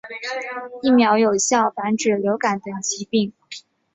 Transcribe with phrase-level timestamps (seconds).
[0.81, 3.33] 疫苗有效防止流感等疾病。